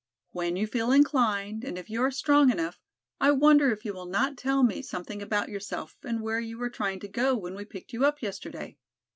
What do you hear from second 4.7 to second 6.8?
something about yourself and where you were